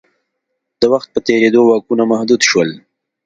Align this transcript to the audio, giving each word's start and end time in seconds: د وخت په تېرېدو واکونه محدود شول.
د 0.81 0.83
وخت 0.93 1.07
په 1.13 1.19
تېرېدو 1.27 1.59
واکونه 1.65 2.03
محدود 2.11 2.41
شول. 2.49 2.69